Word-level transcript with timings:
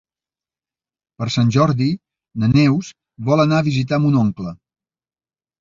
Per 1.21 1.27
Sant 1.35 1.51
Jordi 1.57 1.89
na 2.45 2.49
Neus 2.55 2.91
vol 3.29 3.45
anar 3.45 3.61
a 3.61 3.67
visitar 3.71 4.01
mon 4.07 4.21
oncle. 4.23 4.59